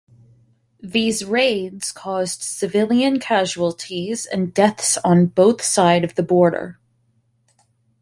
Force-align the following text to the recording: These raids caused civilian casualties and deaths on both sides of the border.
These 0.81 1.23
raids 1.23 1.91
caused 1.91 2.41
civilian 2.41 3.19
casualties 3.19 4.25
and 4.25 4.51
deaths 4.51 4.97
on 5.05 5.27
both 5.27 5.61
sides 5.61 6.05
of 6.05 6.15
the 6.15 6.23
border. 6.23 6.79